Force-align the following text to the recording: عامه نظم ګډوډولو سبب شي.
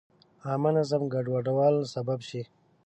عامه 0.47 0.69
نظم 0.77 1.01
ګډوډولو 1.13 1.81
سبب 1.93 2.19
شي. 2.29 2.41